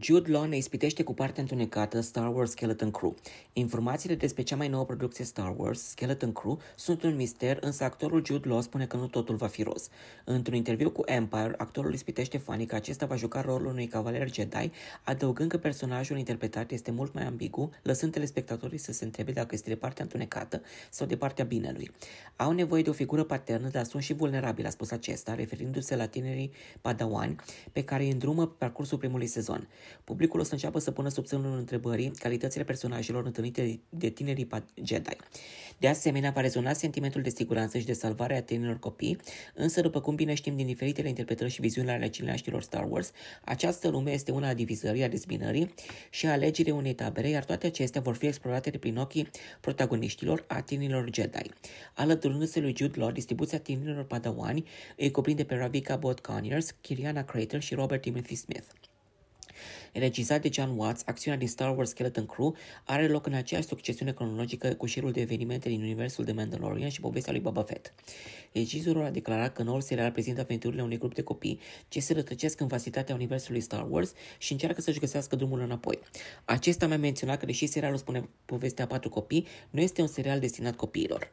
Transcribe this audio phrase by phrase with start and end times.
[0.00, 3.14] Jude Law ne ispitește cu partea întunecată Star Wars Skeleton Crew.
[3.52, 8.24] Informațiile despre cea mai nouă producție Star Wars, Skeleton Crew, sunt un mister, însă actorul
[8.24, 9.88] Jude Law spune că nu totul va fi roz.
[10.24, 14.70] Într-un interviu cu Empire, actorul ispitește fanii că acesta va juca rolul unui cavaler Jedi,
[15.02, 19.68] adăugând că personajul interpretat este mult mai ambigu, lăsând telespectatorii să se întrebe dacă este
[19.68, 21.90] de partea întunecată sau de partea binelui.
[22.36, 26.06] Au nevoie de o figură paternă, dar sunt și vulnerabili, a spus acesta, referindu-se la
[26.06, 27.36] tinerii padawani
[27.72, 29.68] pe care îi îndrumă pe parcursul primului sezon.
[30.04, 34.48] Publicul o să înceapă să pună sub semnul întrebării calitățile personajelor întâlnite de tinerii
[34.84, 35.16] Jedi.
[35.78, 39.18] De asemenea, va rezona sentimentul de siguranță și de salvare a tinerilor copii,
[39.54, 43.12] însă, după cum bine știm din diferitele interpretări și viziuni ale cineaștilor Star Wars,
[43.44, 45.74] această lume este una a divizării, a dezbinării
[46.10, 49.28] și a alegerii unei tabere, iar toate acestea vor fi explorate de prin ochii
[49.60, 51.50] protagoniștilor a tinerilor Jedi.
[51.94, 54.64] Alăturându-se lui Jude Law, distribuția tinerilor padawani
[54.96, 58.66] îi cuprinde pe Ravika Bot Conyers, Kiriana Crater și Robert Timothy Smith.
[59.98, 64.12] Regizat de John Watts, acțiunea din Star Wars Skeleton Crew are loc în aceeași succesiune
[64.12, 67.94] cronologică cu șirul de evenimente din universul de Mandalorian și povestea lui Boba Fett.
[68.52, 72.60] Regizorul a declarat că noul serial prezintă aventurile unui grup de copii ce se rătăcesc
[72.60, 75.98] în vastitatea universului Star Wars și încearcă să-și găsească drumul înapoi.
[76.44, 80.76] Acesta mi-a menționat că deși serialul spune povestea patru copii, nu este un serial destinat
[80.76, 81.32] copiilor.